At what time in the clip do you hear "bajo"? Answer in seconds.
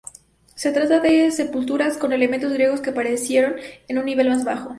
4.43-4.69